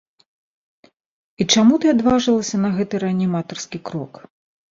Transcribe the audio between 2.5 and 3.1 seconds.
на гэты